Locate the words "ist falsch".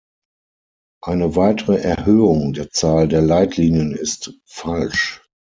3.93-5.21